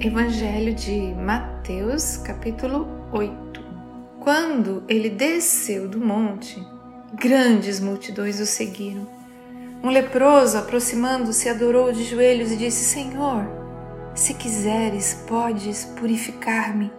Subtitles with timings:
[0.00, 3.60] Evangelho de Mateus, capítulo 8.
[4.20, 6.64] Quando ele desceu do monte,
[7.14, 9.08] grandes multidões o seguiram.
[9.82, 13.44] Um leproso, aproximando-se, adorou de joelhos e disse: Senhor,
[14.14, 16.92] se quiseres, podes purificar-me.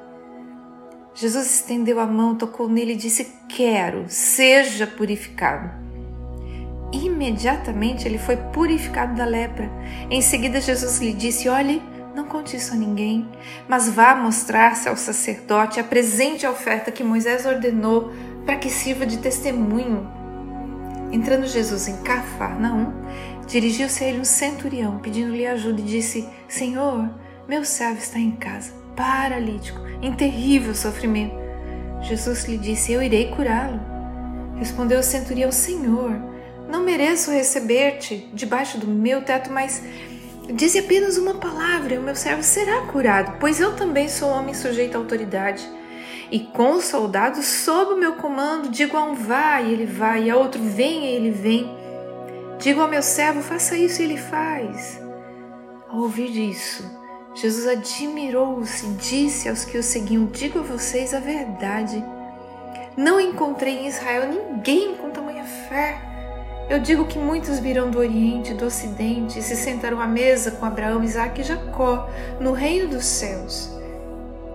[1.15, 5.71] Jesus estendeu a mão, tocou nele e disse: Quero, seja purificado.
[6.91, 9.71] Imediatamente ele foi purificado da lepra.
[10.11, 11.81] Em seguida, Jesus lhe disse: Olhe,
[12.19, 13.25] não conte isso a ninguém,
[13.65, 18.11] mas vá mostrar-se ao sacerdote, apresente a oferta que Moisés ordenou
[18.45, 20.05] para que sirva de testemunho.
[21.13, 22.91] Entrando Jesus em Cafarnaum,
[23.47, 27.09] dirigiu-se a ele um centurião, pedindo-lhe ajuda, e disse: Senhor,
[27.47, 31.35] meu servo está em casa, paralítico, em terrível sofrimento.
[32.01, 33.79] Jesus lhe disse: Eu irei curá-lo.
[34.57, 36.11] Respondeu o centurião: Senhor,
[36.69, 39.81] não mereço receber-te debaixo do meu teto, mas
[40.53, 44.53] dize apenas uma palavra e o meu servo será curado, pois eu também sou homem
[44.53, 45.67] sujeito à autoridade.
[46.31, 50.23] E com os soldados sob o meu comando, digo a um vá e ele vai,
[50.23, 51.75] e a outro vem e ele vem.
[52.59, 55.01] Digo ao meu servo, faça isso e ele faz.
[55.87, 56.83] Ao ouvir isso,
[57.33, 62.03] Jesus admirou-se e disse aos que o seguiam: Digo a vocês a verdade.
[62.97, 66.08] Não encontrei em Israel ninguém com tamanha fé.
[66.69, 70.63] Eu digo que muitos virão do Oriente, do Ocidente e se sentarão à mesa com
[70.67, 72.07] Abraão, Isaac e Jacó
[72.39, 73.71] no reino dos céus.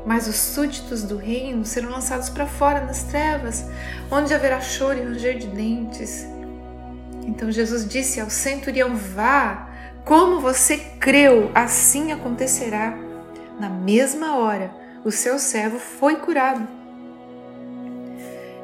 [0.06, 3.66] Mas os súditos do reino serão lançados para fora nas trevas,
[4.12, 6.24] onde haverá choro e ranger de dentes.
[7.26, 9.68] Então Jesus disse ao centurião: Vá,
[10.04, 12.96] como você creu, assim acontecerá.
[13.58, 14.70] Na mesma hora,
[15.04, 16.83] o seu servo foi curado.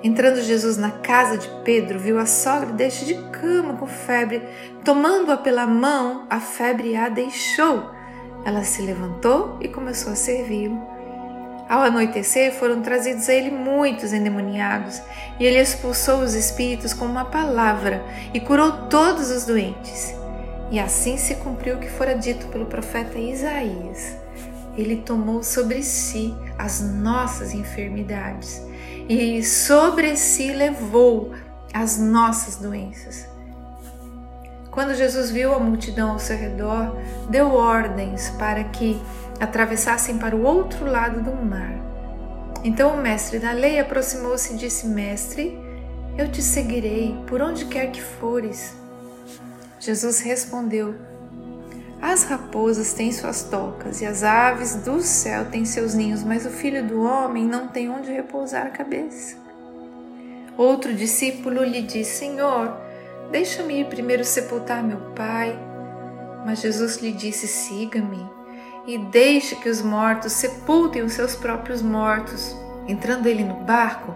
[0.03, 4.43] Entrando Jesus na casa de Pedro, viu a sogra deste de cama com febre.
[4.83, 7.91] Tomando-a pela mão, a febre a deixou.
[8.45, 10.81] Ela se levantou e começou a servi-lo.
[11.69, 15.01] Ao anoitecer, foram trazidos a ele muitos endemoniados,
[15.39, 20.13] e ele expulsou os espíritos com uma palavra e curou todos os doentes.
[20.71, 24.17] E assim se cumpriu o que fora dito pelo profeta Isaías.
[24.77, 28.63] Ele tomou sobre si as nossas enfermidades
[29.09, 31.33] e sobre si levou
[31.73, 33.27] as nossas doenças.
[34.71, 36.97] Quando Jesus viu a multidão ao seu redor,
[37.29, 39.01] deu ordens para que
[39.41, 41.75] atravessassem para o outro lado do mar.
[42.63, 45.59] Então o mestre da lei aproximou-se e disse: Mestre,
[46.17, 48.77] eu te seguirei por onde quer que fores.
[49.81, 50.95] Jesus respondeu:
[52.03, 56.51] as raposas têm suas tocas e as aves do céu têm seus ninhos, mas o
[56.51, 59.37] filho do homem não tem onde repousar a cabeça.
[60.57, 62.75] Outro discípulo lhe disse: Senhor,
[63.31, 65.59] deixa-me ir primeiro sepultar meu pai.
[66.47, 68.27] Mas Jesus lhe disse: Siga-me
[68.87, 72.57] e deixe que os mortos sepultem os seus próprios mortos.
[72.89, 74.15] Entrando ele no barco,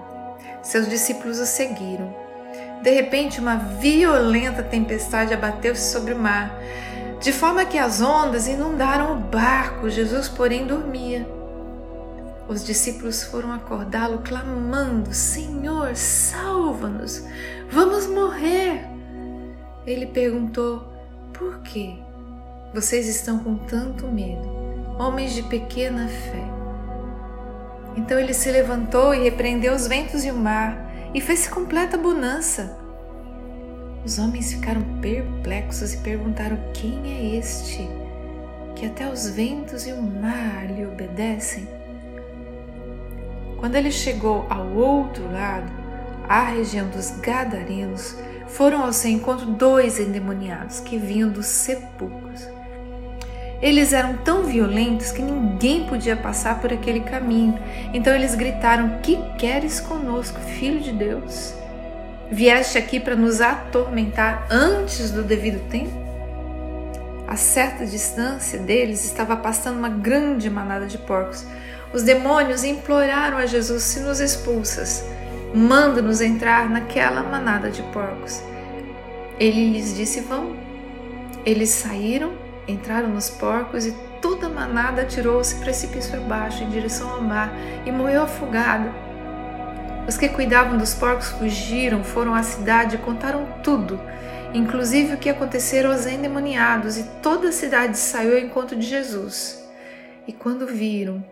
[0.62, 2.15] seus discípulos o seguiram.
[2.83, 6.59] De repente, uma violenta tempestade abateu-se sobre o mar
[7.25, 9.89] de forma que as ondas inundaram o barco.
[9.89, 11.27] Jesus, porém, dormia.
[12.47, 17.25] Os discípulos foram acordá-lo, clamando: Senhor, salva-nos,
[17.71, 18.84] vamos morrer.
[19.87, 20.87] Ele perguntou:
[21.33, 21.97] Por quê?
[22.75, 24.47] Vocês estão com tanto medo,
[24.99, 26.45] homens de pequena fé.
[27.97, 32.84] Então ele se levantou e repreendeu os ventos e o mar, e fez-se completa bonança.
[34.04, 37.88] Os homens ficaram perplexos e perguntaram: Quem é este
[38.76, 41.66] que até os ventos e o mar lhe obedecem?
[43.59, 45.72] Quando ele chegou ao outro lado,
[46.28, 48.15] à região dos Gadarenos,
[48.47, 52.47] foram ao seu encontro dois endemoniados que vinham dos sepulcros.
[53.62, 57.59] Eles eram tão violentos que ninguém podia passar por aquele caminho.
[57.94, 61.64] Então eles gritaram: Que queres conosco, filho de Deus?
[62.34, 65.93] Vieste aqui para nos atormentar antes do devido tempo?
[67.28, 71.47] A certa distância deles estava passando uma grande manada de porcos.
[71.92, 75.04] Os demônios imploraram a Jesus: Se nos expulsas,
[75.54, 78.42] manda-nos entrar naquela manada de porcos.
[79.39, 80.57] Ele lhes disse: Vão.
[81.47, 82.33] Eles saíram,
[82.66, 87.53] entraram nos porcos e toda a manada atirou-se precipício abaixo em direção ao mar
[87.86, 89.14] e morreu afogado.
[90.06, 93.98] Os que cuidavam dos porcos fugiram, foram à cidade e contaram tudo,
[94.53, 99.66] inclusive o que acontecera aos endemoniados, e toda a cidade saiu ao encontro de Jesus.
[100.27, 101.24] E quando viram,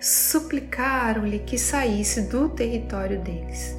[0.00, 3.76] suplicaram-lhe que saísse do território deles.